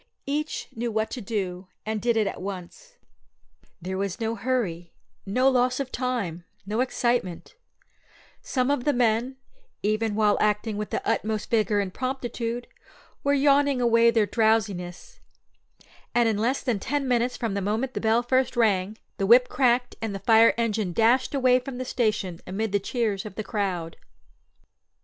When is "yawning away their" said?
13.35-14.25